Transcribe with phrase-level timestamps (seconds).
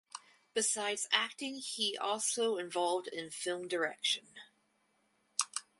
[0.55, 4.29] Besides acting he also involved in film direction.